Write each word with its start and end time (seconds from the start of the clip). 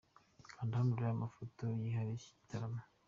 Kanda 0.53 0.77
hano 0.79 0.91
urebe 0.95 1.13
amafoto 1.17 1.63
yihariye 1.81 2.13
y’iki 2.15 2.29
gitaramo. 2.39 2.81